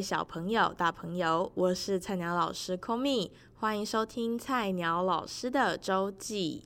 [0.00, 6.62] 小朋友、大朋友，我是菜鸟老师 Komi，欢迎收听菜鸟老师的周记。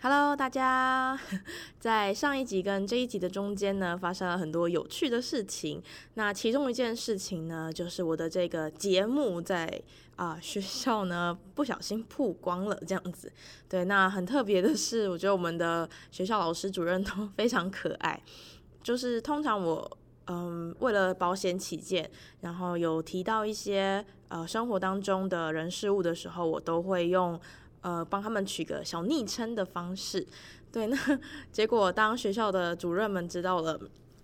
[0.00, 1.18] Hello，大家，
[1.78, 5.80] 在上一集跟这一集的中间呢，发生了很多有趣的事情。
[6.14, 9.80] 那其中一件事情呢，就是我的这个节目在
[10.16, 13.32] 啊、学校呢不小心曝光了，这样子。
[13.68, 18.20] 对，那很特别的是，我觉得我们的学校老师主任都非常可爱。
[18.82, 27.40] 就是通常我嗯为了保险起见，然后有提到一些呃生活当中的人事物的时候，我都会用。
[27.84, 30.24] 呃，帮他们取个小昵称的方式，
[30.70, 30.96] 对，那
[31.50, 33.76] 结果当学校的主任们知道了，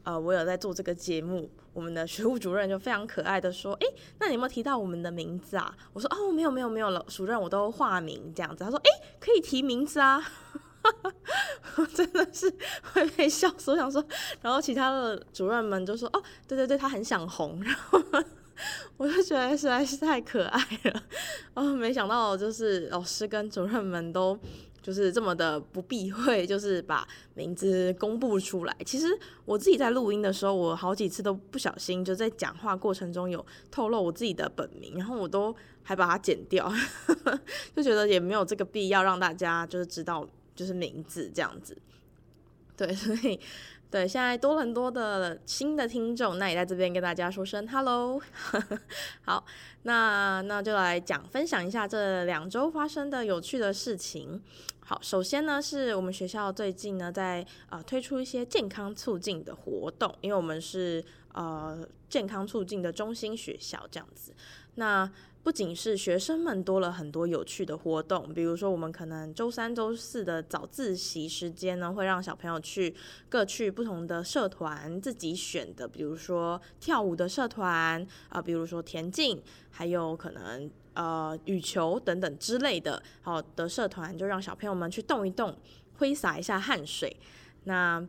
[0.05, 3.87] 呃，我有在做这个节目，我们的学务主任就非常可爱的说，诶，
[4.21, 5.77] 那你有没有提到我们的名字啊？
[5.93, 8.63] 我说，哦，没有没有没有了，主任我都化名这样子。
[8.63, 10.23] 他说，诶，可以提名字啊，
[11.95, 12.53] 真的是
[12.93, 14.05] 会被笑死，我想说，
[14.43, 18.03] 然后其他的主任们就说，哦，对对对，他很想红，然后。
[18.97, 21.03] 我就觉得实在是太可爱了，
[21.55, 24.37] 哦，没想到就是老师跟主任们都
[24.83, 28.77] 就是这么的不避讳，就是把名字公布出来。
[28.85, 29.07] 其实
[29.45, 36.69] 我自己在录音的时候，我好几次都不小心就在讲话过程中有透露我自己的本名，然后我都还把它剪掉，
[37.77, 40.27] 就觉得也没有这个必要让大家就是知道
[40.59, 41.79] 就是名字这样子。
[42.77, 43.39] 对，所以。
[43.91, 48.21] 对，现在多很多的新的听众，那也在这边跟大家说声 hello。
[49.25, 49.43] 好，
[49.85, 54.43] 那那就来讲分享一下这两周发生的有趣的事情。
[54.81, 61.03] 好，首先呢是我们学校最近呢在呃推出一些健康促进的活动，因为我们是
[61.33, 61.79] 呃
[62.11, 64.35] 健康促进的中心学校这样子。
[64.75, 65.11] 那
[65.49, 72.95] 不仅是学生们多了很多有趣的活动，比如说我们可能周三、周四的早自习时间呢，会让小朋友去
[73.31, 85.57] 各去不同的社团自己选的，比如说跳舞的社团啊、比如说田径，还有可能呃羽球等等之类的，好的社团就让小朋友们去动一动，
[85.97, 87.17] 挥洒一下汗水。
[87.65, 88.07] 那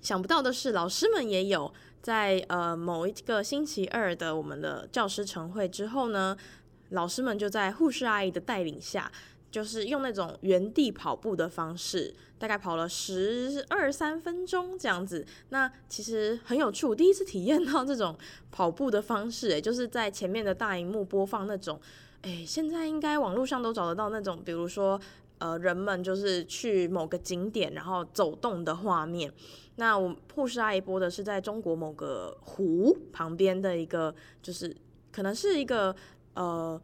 [0.00, 1.72] 想不到的是，老师们也有。
[2.02, 6.36] 在呃某一个星期二的我们的教师晨会之后呢，
[6.90, 9.10] 老师们就在护士阿姨的带领下，
[9.50, 15.26] 就是用那种原地跑步的方式，大概跑了十二三分钟这样子。
[15.50, 18.16] 那其实很有趣，我第一次体验到这种
[18.50, 21.80] 跑步的方式，诶，就是在前面的大荧幕播放那种，
[22.22, 25.00] 诶，现在应该网络上都找得到那种，比如说
[25.40, 29.32] 呃人们就是去某个景点然后走动的画面。
[29.76, 34.76] 那我护士阿姨播的是在中国某个湖旁边的一个，就是
[35.10, 35.94] 可能是一个
[36.34, 36.80] 呃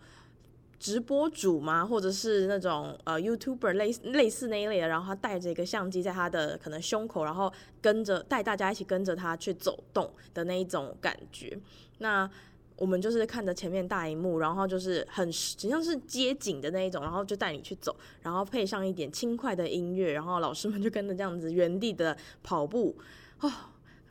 [0.78, 7.52] 直播主嘛，或者是那种呃 YouTuber 类类似那一类的，然后他带着一个相机在他的可能胸口，然后
[7.82, 11.58] 跟着带大家一起跟着他去走动的那一种感觉。
[11.98, 12.30] 那
[12.76, 22.94] 我们就是看着前面大荧幕，然后就是很实际上是街景的那一种，然后就带你去走，然后配上一点轻快的音乐，然后老师们就跟着这样子原地的跑步
[23.40, 23.50] 哦。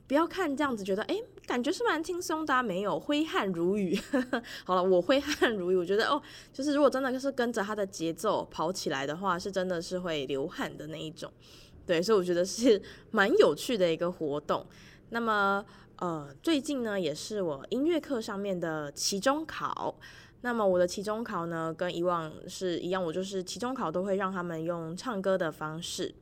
[0.07, 1.15] 不要看这样子觉得哎，
[1.47, 3.99] 感觉是蛮轻松的啊，没有挥汗如雨。
[4.65, 6.21] 好了，我挥汗如雨，我觉得哦，
[6.51, 11.31] 就是如果真的是跟着他的节奏跑起来的话，是真的是会流汗的那一种。
[11.85, 14.65] 对，所以我觉得是蛮有趣的一个活动。
[15.09, 15.63] 那么。
[15.97, 19.95] 呃，最近呢，也是我音乐课上面的期中考。
[20.41, 26.13] 那么我的期中考呢，跟以往是一样，我就是期中考都会让他们用唱歌的方式。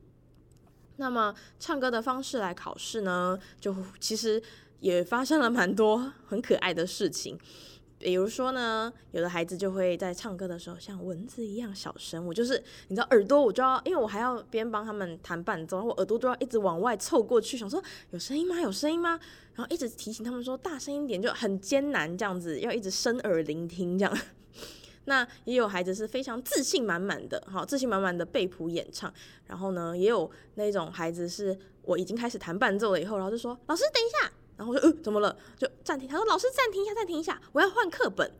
[0.96, 4.40] 那么唱歌的方式来考试呢，就其实
[4.78, 7.36] 也发生了蛮多很可爱的事情。
[7.98, 18.60] 比如说呢，有的孩子就会在唱歌的时候像蚊子一样小声，我就是你知道耳朵我就要，因为我还要边帮他们弹伴奏，然后我耳朵都要一直往外凑过去，想说有声音吗？
[18.60, 19.18] 有声音吗？
[19.54, 24.18] 然后一直提醒他们说大声一点，就很艰难这样子，要一直身耳聆听这样。
[25.06, 29.12] 那也有孩子是非常自信满满的，好，自信满满的背谱演唱。
[29.46, 34.32] 然后呢，也有那种孩子是我已经开始弹伴奏了以后，然后就说老师等一下。
[34.56, 35.36] 然后我说，呃，怎么了？
[35.56, 36.08] 就暂停。
[36.08, 38.30] 他说：“老师，暂停一下，暂停一下，我要换课本。”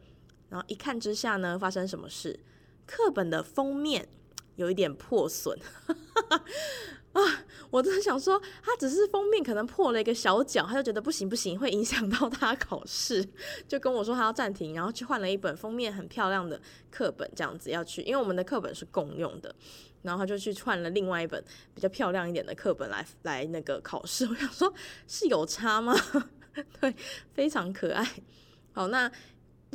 [0.49, 2.39] 然后一看之下呢，发生什么事？
[2.87, 4.09] 课本的封面
[4.57, 5.59] 有一点破损。
[7.15, 7.23] 啊！
[7.71, 13.25] 我真的想说，他只是封面可能破了一个小角，他就觉得不行不行，会影响到他考试，
[13.69, 19.55] 就跟我说他要暂停，然后去换了一本封面很漂亮的课本，这样子要去，因为我们的课本是共用的，
[20.05, 21.43] 然后他就去串了另外一本
[21.75, 24.25] 比较漂亮一点的课本来来那个考试。
[24.31, 24.73] 我想说，
[25.09, 25.93] 是有差吗？
[26.81, 26.95] 对，
[27.33, 28.09] 非常可爱。
[28.73, 29.11] 好，那。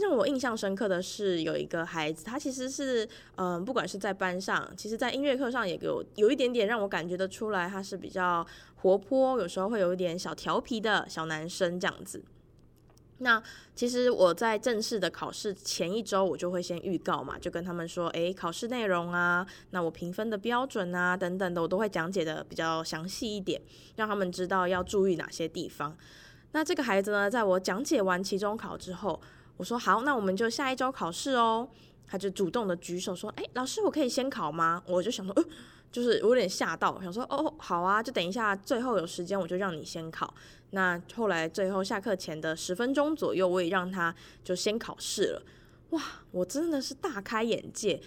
[0.01, 3.05] 让我印象深刻的是，有一个孩子，他其实是，
[3.35, 8.47] 嗯、不管是在班上，其实在音乐课上也有有一点点让我感觉得出来，他是比较
[8.77, 12.23] 活泼，有时候会有一点小调皮的小男生这样子。
[13.19, 13.41] 那
[13.75, 23.61] 其实我在正式的考试前一周，我就会先预告嘛，就跟他们说，诶，考试内容啊，那我评分的标准啊，等等的，我都会讲解的比较详细一点，
[23.97, 25.95] 让他们知道要注意哪些地方。
[26.53, 29.19] 那这个孩子呢，在我讲解完期中考之后，
[29.57, 31.69] 我说好，那我们就下一周考试哦。
[32.09, 34.81] 他就主动的举手说，诶，老师，我可以先考吗？
[34.87, 35.43] 我就想说，呃，
[35.91, 40.33] 就是我有点吓到，想说，哦，好啊，就等一下最后有时间，我就让你先考。
[40.71, 44.13] 那后来最后下课前的十分钟左右，我也让他
[44.43, 45.43] 就先考试了。
[45.91, 46.01] 哇，
[46.31, 48.01] 我真的是大开眼界。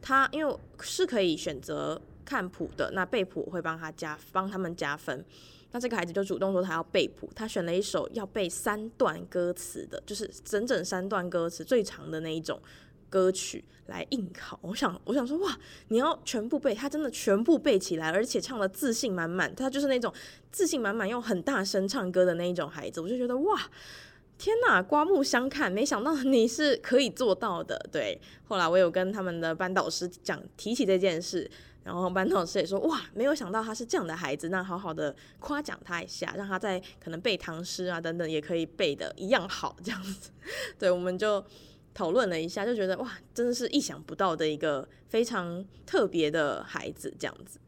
[0.00, 5.24] 他因为是可以选择看谱的，那背谱我会帮他加，帮他们加分。
[5.72, 12.58] 那这个孩子就主动说他要背谱，他选了一首要背三段歌词的，就是整整三段歌词最长的那一种。
[13.10, 15.58] 歌曲来应考，我想，我想说，哇，
[15.88, 20.12] 你要全部背，他真的全部背起来，而且唱得自信满满，他就是那种
[20.52, 23.58] 自信满满又很大声唱歌的那一种孩子，我就觉得哇，
[24.36, 27.78] 天哪，刮目相看，没想到你是可以做到的。
[27.90, 31.50] 对，后来我有跟他们的班导师讲提起这件事，
[31.82, 40.30] 然后班导师也说，哇，没有想到他是这样的孩子，那好好的夸奖他一下，让他在可能背唐诗啊等等也可以背得一样好，这样子，
[40.78, 41.42] 对，我们就。
[41.98, 47.58] 讨论了一下，就觉得哇，真的是意想不到的一个非常特别的孩子，这样子。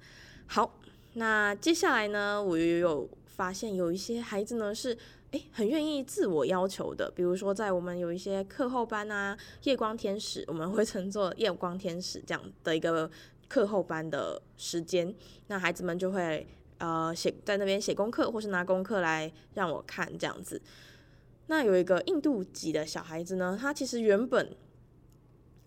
[0.46, 0.78] 好，
[1.14, 4.96] 那接下来呢，我又有发现有一些孩子呢是
[5.32, 13.10] 诶很愿意自我要求的，比如说在我们有一些课后班啊，夜光天使，我们会称作夜光天使这样的一个
[13.48, 15.12] 课后班的时间，
[15.48, 16.46] 那孩子们就会
[16.78, 20.62] 呃写在那边写功课，或是拿功课来让我看这样子。
[21.50, 24.56] 那有一个印度籍的小孩子呢，他其实原本，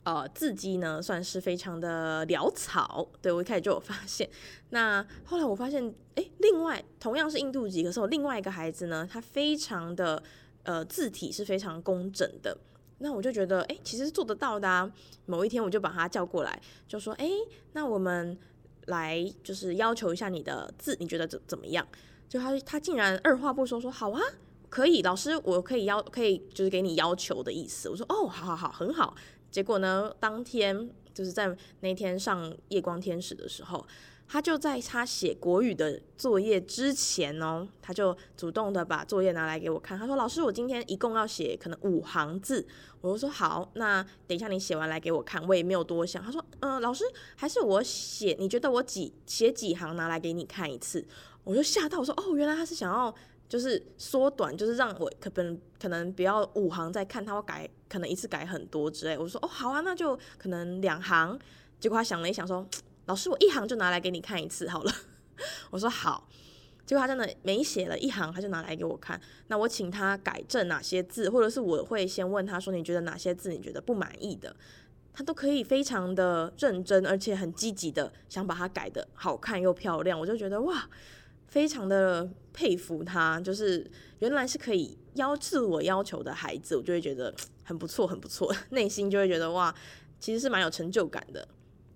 [0.03, 4.29] 呃，字迹呢算是非常的潦草，对，我一开始就有发现。
[4.71, 10.23] 那后来我发现，诶，另外同样是印度籍，可是我另外一个孩子呢，他非常的
[10.63, 12.57] 呃字体是非常工整的。
[12.99, 14.89] 那我就觉得，诶，其实是做得到的啊。
[15.25, 17.29] 某一天我就把他叫过来，就说，诶，
[17.73, 18.37] 那我们
[18.85, 21.85] 来就是要求一下你的字，你觉得怎怎么样？
[22.29, 24.21] 就他他竟然二话不说说好啊。
[24.73, 27.87] 可以，老师，我可以要，可以就是给你要求的意思。
[27.87, 29.13] 我说哦，好好好，很好。
[29.51, 33.85] 结果呢，当天就是在那天上夜光天使的时候，
[34.27, 39.95] 他就在他写国语的作业之前哦，他就主动的把作业拿来给我看。
[39.95, 42.65] 他说：“老师，我今天一共要写可能五行字。”
[43.01, 46.23] 我就说：“好，那等一下你写完来给我看。”我也没有多想。
[46.23, 47.03] 他说：“嗯、老师，
[47.35, 48.35] 还是我写？
[48.39, 51.05] 你觉得我几写几行拿来给你看一次？”
[51.43, 53.13] 我就吓到，我说：“哦，原来他是想要。”
[53.49, 59.15] 就是缩短，就是让我可能可能不要五行再看，他会改，可能一次改很多之类。
[59.15, 61.37] 我说哦好啊，那就可能两行。
[61.79, 62.67] 结果他想了一想说，
[63.05, 64.91] 老师我一行就拿来给你看一次好了。
[65.69, 66.27] 我说好。
[66.83, 69.21] 结果他真的每写了一行，他就拿来给我看。
[69.47, 74.55] 那我请他改正哪些字，或者是我会先问他说，你觉得哪些字你觉得不满意的，
[75.13, 80.19] 他都可以非常的认真，而且很积极的想把它改的好看又漂亮。
[80.19, 80.89] 我就觉得哇。
[81.53, 83.85] 非常的佩服他，就是
[84.17, 87.31] 原来是可以要自我要求的孩子，我就会觉得
[87.63, 89.71] 很不错，很不错， 内心就会觉得哇，
[90.19, 91.47] 其实是蛮有成就感的。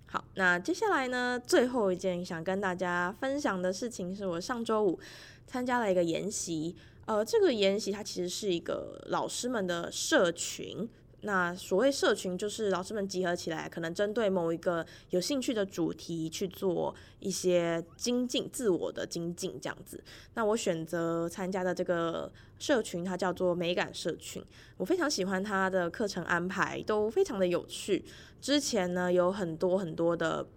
[0.06, 5.00] 好，那接下来呢，最后一件想跟大家分享的事情，是我上周五
[5.48, 6.76] 参加了一个研习，
[7.08, 10.88] 呃，这个研习它其实是一个老师们的社群。
[11.28, 20.02] 那所谓社群，就是老师们集合起来，可能针对某一个有兴趣的主题去做一些精进、自我的精进这样子。
[20.36, 24.42] 那我选择参加的这个社群，它叫做美感社群。
[24.78, 28.06] 我非常喜欢它的课程安排，都非常的有趣。
[28.40, 30.48] 之前呢，有很多很多的。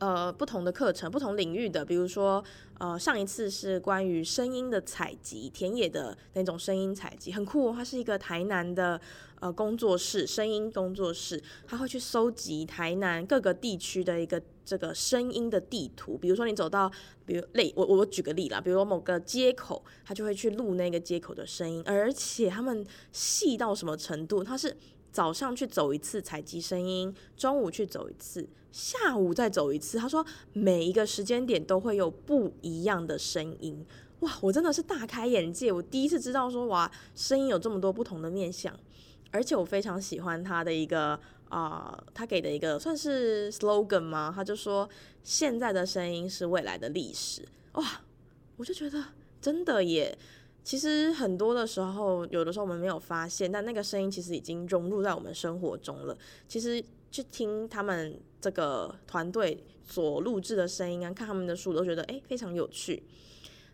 [0.00, 2.42] 呃，不同的课程，不同领域的，比如说，
[2.78, 7.74] 呃，上一次是关于声音的采集，田野的那种声音采集，很酷哦。
[7.76, 8.98] 它是一个台南的
[9.40, 16.16] 呃工作室，声音工作室，他会去收集台南各个地区的一个这个声音的地图。
[16.16, 16.90] 比如说你走到，
[17.26, 24.42] 比如类我我举个例啦，比如某个街口，他就会去录那个街口的声音，而且他们细到什么程度？
[24.42, 24.74] 他是。
[25.12, 29.98] 早上去走一次采集声音，中午去走一次，下午再走一次。
[29.98, 33.84] 他说每一个时间点都会有不一样的声音，
[34.20, 34.38] 哇！
[34.40, 38.72] 我真的是大开眼界，我第一次知道说哇，声音有这么多不同的面向，
[39.30, 44.32] 而且我非常喜欢他的一个啊、他给的一个算是 slogan 吗？
[44.32, 44.88] 他就说
[45.24, 48.02] 现在的声音是未来的历史，哇！
[48.56, 49.02] 我就觉得
[49.40, 50.16] 真的耶。
[50.62, 56.16] 其实很多的时候，有的时候我们没有发现，但那个声音其实已经融入在我们生活中了。
[56.46, 63.02] 其实去听他们这个团队所录制的声音啊，看他们的书，都觉得诶非常有趣。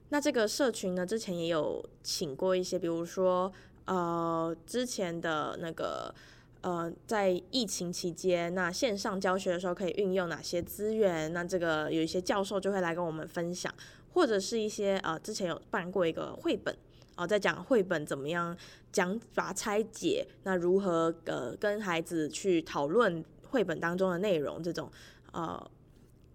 [0.08, 3.52] 那这个社群呢，之前也有请过一些，比如说
[3.86, 6.14] 呃之前的那个
[6.60, 11.32] 呃在疫情期间，那线上教学的时候可以运用哪些资源？
[11.32, 13.74] 那这个有一些教授就会来跟我们分享，
[14.16, 16.74] 或者是一些呃之前有办过一个绘本。
[17.16, 18.54] 哦，在讲绘本怎么样
[18.92, 24.90] 讲法拆解，那如何呃跟孩子去讨论绘本当中的内容，这种
[25.32, 25.70] 呃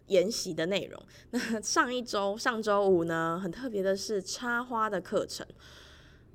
[0.07, 0.99] 研习的内容。
[1.29, 5.45] 那 上一周上周五呢，很特别的是插花的课程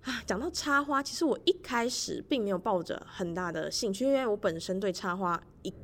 [0.03, 0.23] 啊。
[0.25, 5.75] 讲到插花，其实我一开始并没有抱着很大的兴趣，因为我本身对插花一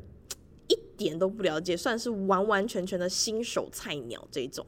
[0.68, 4.64] 一点都不了解，算是完完全全的新手菜鸟这种。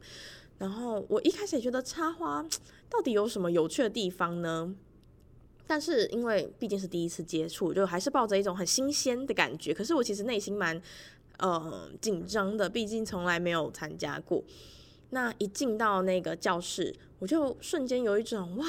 [0.58, 2.44] 然后我一开始也觉得插花
[2.88, 4.75] 到底有什么有趣的地方呢？
[5.66, 9.73] 但是因为毕竟是第一次接触，就还是抱着一种很新鲜的感觉。
[9.73, 10.80] 可是我其实内心蛮
[11.38, 14.44] 呃紧张的，毕竟从来没有参加过。
[15.11, 18.66] 那一进到那个教室，我就瞬间有一种哇，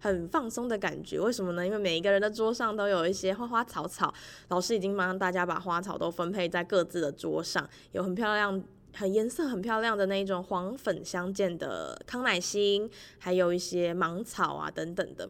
[0.00, 1.20] 很放松的感觉。
[1.20, 1.64] 为什么呢？
[1.64, 4.12] 因为每一个人的桌上都有一些花花草草，
[4.48, 8.62] 老师已经帮大家把花草都分配在各自的桌上，有很漂亮。
[8.94, 15.28] 很颜色很漂亮的那一种黄粉相间的康乃馨，还有一些芒草啊等等的。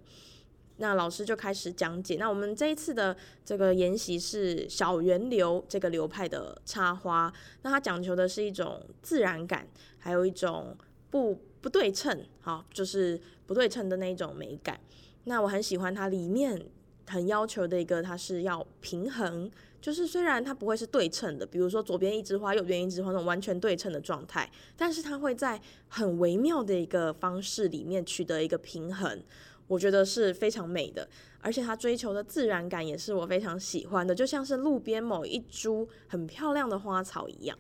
[0.81, 2.17] 那老师就开始讲解。
[2.17, 7.33] 那我们这一次的这个研习是小圆流这个流派的插花。
[7.63, 9.67] 那它讲求的是一种自然感，
[9.99, 10.77] 还有一种
[11.11, 14.79] 不不对称，好，就是不对称的那一种美感。
[15.25, 16.65] 那我很喜欢它里面
[17.09, 19.51] 很要求的一个，它是要平衡。
[19.81, 29.23] 就是虽然它不会是对称的，比如说左边一枝花，右边一枝花那种完全对称的状态，但是它会在很微妙的一个方式里面取得一个平衡，
[29.69, 31.09] 我觉得是非常美的。
[31.41, 37.57] 而且它追求的自然感也是我非常喜欢的，就像是路边某一株很漂亮的花草一样。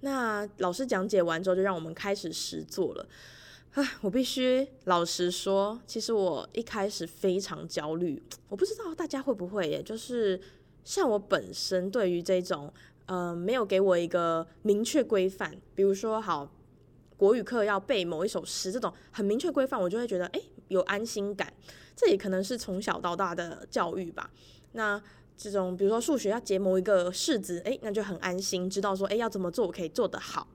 [0.00, 3.06] 那老师讲解完之后，就让我们开始实作了。
[3.74, 10.40] 唉，我必须老实说，其实我一开始非常焦虑，我不知道大家会不会耶，就是。
[10.84, 12.72] 像我本身对于这种，
[13.06, 16.50] 呃，没有给我一个明确规范，比如说好
[17.16, 21.52] 国语课要背某一首诗这种很明确规范，我就会觉得诶，有安心感。
[21.94, 24.30] 这也可能是从小到大的教育吧。
[24.72, 25.00] 那
[25.36, 30.48] 这种比如说数学要解某一个式子，诶，那就很安心，知道说诶要怎么做我可以做得好。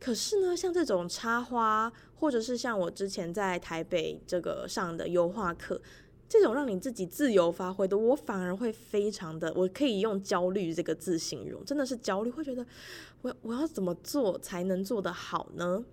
[0.00, 5.80] 可是呢，像这种插花，或者是像我之前在台北这个上的油画课。
[6.28, 12.64] 这种让你自己自由发挥的，我反而会非常的，我可以用焦虑这个字形容，真的是焦虑，会觉得
[13.22, 15.84] 我我要怎么做才能做得好呢？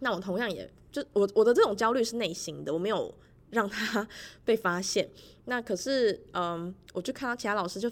[0.00, 3.14] 那我同样也就我我的这种焦虑是内心的，我没有
[3.50, 4.08] 让他
[4.44, 5.08] 被发现。
[5.44, 7.90] 那可是，嗯，我就看到其他老师就。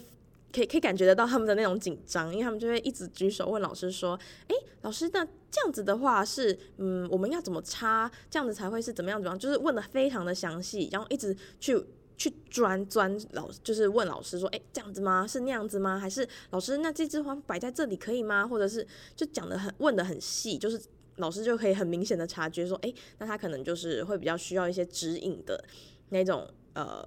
[0.53, 4.17] 可以可以感觉得到他们的那种紧张，因为他们就会一直举手问老师说
[4.47, 8.09] ：“诶，老师，那这样子的话是，嗯，我们要怎么插？
[8.29, 9.39] 这样子才会是怎么样怎么样？
[9.39, 11.83] 就是问得非常的详细，然后一直去
[12.17, 15.25] 去钻钻老，就是问老师说：诶，这样子吗？
[15.25, 15.97] 是那样子吗？
[15.97, 18.47] 还是老师，那这枝花摆在这里可以吗？
[18.47, 20.79] 或者是就讲得很问的很细，就是
[21.15, 25.63] 老师就可以很明显的察觉说：诶，那他可能就是会比较需要一些指引的
[26.09, 27.03] 那种，呃，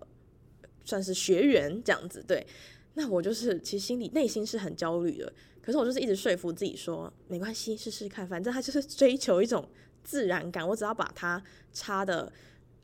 [0.84, 2.44] 算是学员这样子，对。”
[2.98, 9.68] 那我就是，其实心里内心是很焦虑的，可是我就是一直说服自己说，没关系，试试看，反正他就是追求一种
[10.02, 11.42] 自然感，我只要把它
[11.74, 12.32] 插的，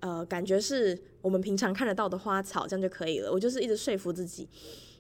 [0.01, 3.33] 呃，感觉是我们平常看得到的花草，这样就可以了。
[3.33, 4.47] 我就是一直说服自己，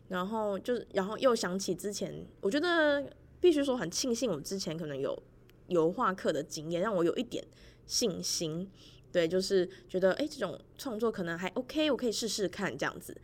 [0.08, 3.04] 然后就是，然后又想起之前，我觉得
[3.38, 5.22] 必须说很庆幸，我之前可能有
[5.66, 7.44] 油画课的经验，让我有一点
[7.86, 8.66] 信心，
[9.12, 13.14] 对，就是觉得，哎，这种创作可能还 OK，我可以试试看这样子。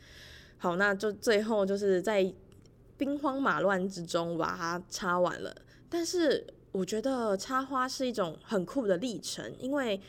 [0.58, 2.34] 好，那就最后就是在
[2.96, 5.54] 兵荒马乱之中把它插完了。
[5.88, 10.00] 但是我觉得插花是一种很酷的历程，因为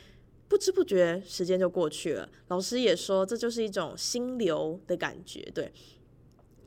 [0.48, 2.28] 不知不觉时间就过去了。
[2.48, 5.40] 老师也说，这就是一种心流的感觉。
[5.54, 5.72] 对，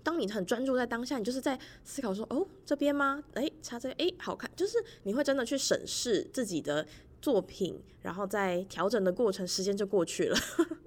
[0.01, 3.21] 当你很专注在当下，你就是在思考说：“哦，这边吗？
[3.33, 6.87] 诶，插这个，诶，好看。”就是你会真的去审视自己的
[7.21, 10.37] 作品，然后在调整的过程，时间就过去了。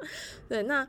[0.49, 0.89] 对，那。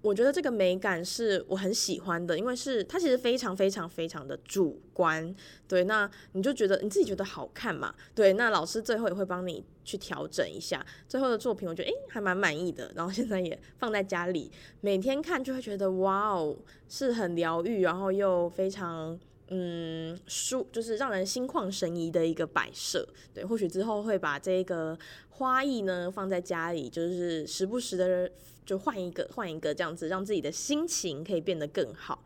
[0.00, 5.34] 我觉得这个美感是我很喜欢的，因为是它其实非常非常非常的主观，
[5.66, 10.84] 对，那你就觉得你自己觉得好看嘛，对，那老师最后也会帮你去调整一下。
[11.08, 14.50] 最后的作品，我觉得诶还蛮满意的，然后现在也放在家里，
[14.80, 16.56] 每天看就会觉得哇哦，
[16.88, 24.98] 是很疗愈，然后又非常嗯舒，就是让人心旷神怡的一个摆设，对，或许之后会把这个
[25.30, 28.30] 花艺呢放在家里，就是时不时的。
[28.68, 32.22] 就换一个，换一个这样子，让自己的心情可以变得更好。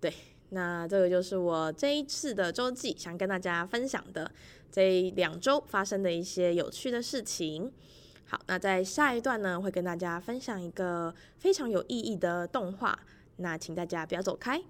[0.00, 0.12] 对，
[0.48, 4.28] 那这个就是我这一次的周记，想跟大家分享的
[4.72, 7.72] 这两周发生的一些有趣的事情。
[8.26, 12.98] 好，那在下一段呢，会跟大家分享一个非常有意义的动画，
[13.36, 14.60] 那请大家不要走开。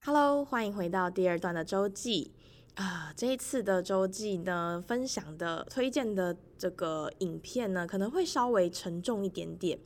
[0.00, 2.32] Hello，欢迎回到第二段的周记。
[2.78, 3.12] 啊！
[3.16, 9.76] 这一次的周记呢，分享的、推荐的这个影片呢，可能会稍微沉重一点点。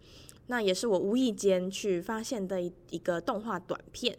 [0.49, 4.19] 那也是我无意间去发现的一一个动画短片，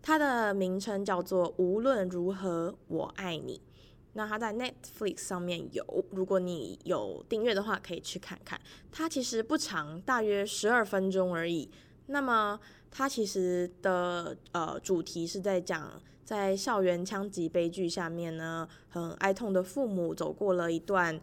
[0.00, 3.58] 它的名称叫做《无论如何我爱你》。
[4.12, 8.60] 那它在 Netflix 上面有，如果你有订阅的话，可以去看看。
[8.92, 11.68] 它其实不长，大约十二分钟而已。
[12.06, 21.20] 那么它其实的呃主题是在讲，在校园枪击悲剧下面呢，很哀痛的父母走过了一段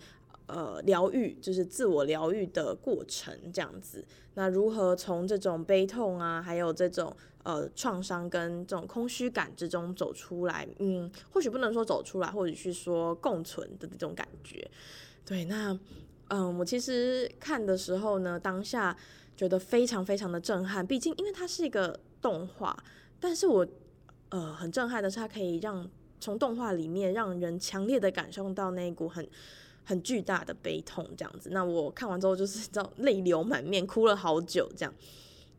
[0.47, 4.05] 呃疗愈，就是自我疗愈的过程这样子。
[4.35, 10.67] 那如何从这种悲痛啊，还有这种呃创伤跟这种空虚感之中走出来？
[10.79, 14.69] 嗯，或许不能说走出来，或者是说共存的这种感觉。
[15.25, 15.77] 对，那
[16.27, 18.95] 嗯、我其实看的时候呢，当下。
[19.39, 22.77] 觉得非常非常的震撼，毕竟因为它是一个动画，
[23.21, 23.65] 但是我
[24.29, 29.27] 呃很震撼的是，它可以让从动画里面让人强烈的感受到那一股很
[29.83, 31.49] 很巨大的悲痛，这样子。
[31.51, 34.93] 那我看完之后就是 这泪流满面，哭了好久这样。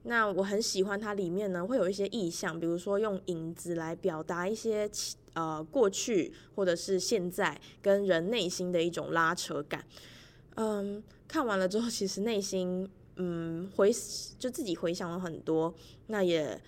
[0.04, 4.90] 那我很喜欢它里面呢会有一些意象，比如说用影子来表达一些
[5.34, 9.84] 呃过去或者是现在跟人内心的一种拉扯感。
[10.54, 12.88] 嗯，看完了之后，其实内心。
[13.22, 13.92] 嗯，回
[14.38, 15.74] 就自己回想了很多，
[16.06, 16.58] 那也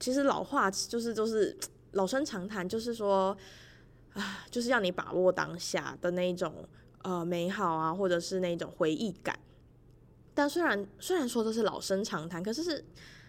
[0.00, 1.56] 其实老话就是、就是
[1.92, 3.36] 老生常谈，就是说
[4.14, 6.52] 啊，就是要你把握当下的那一种
[7.02, 9.38] 呃美好啊，或者是那种回忆感。
[10.34, 12.84] 但虽然虽然说这是老生常谈，可是是，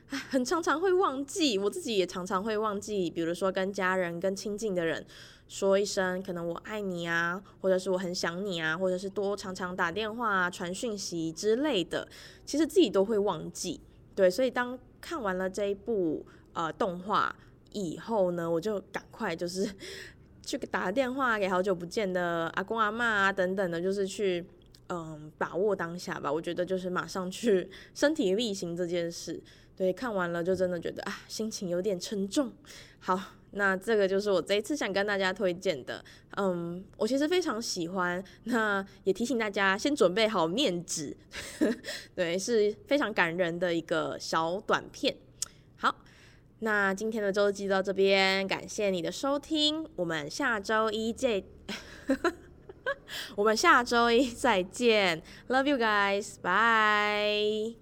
[0.08, 5.06] 很常常会忘记，我自己也常常会忘记，比如说跟家人、跟亲近的人。
[5.48, 12.08] 说一声，可能我爱你啊，或者是我很想你啊，或者是多常常打电话、传讯息之类的，
[12.46, 13.82] 其实自己都会忘记。
[14.16, 17.36] 对，所以当看完了这一部呃动画
[17.74, 19.70] 以后呢，我就赶快就是
[20.46, 24.46] 去打电话给好久不见的阿公阿嬷啊等等的，就是去
[24.90, 26.32] 嗯把握当下吧。
[26.32, 29.42] 我觉得就是马上去身体力行这件事。
[29.76, 32.52] 对，看完了就真的觉得啊，心情有点沉重。
[33.00, 33.20] 好。
[33.54, 36.02] 那这个就是我这一次想跟大家推荐的，
[36.38, 38.24] 嗯，我其实非常喜欢。
[38.46, 41.14] 那也提醒大家先准备好面纸，
[42.16, 45.14] 对，是非常感人的一个小短片。
[46.64, 51.44] 那今天的周记到这边，感谢你的收听，我们下周一见，
[53.36, 57.76] 我们下周一再见，Love you guys，bye。